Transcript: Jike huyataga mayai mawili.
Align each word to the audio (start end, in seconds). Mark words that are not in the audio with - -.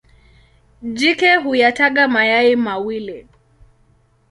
Jike 0.83 1.35
huyataga 1.35 2.07
mayai 2.07 2.55
mawili. 2.55 3.27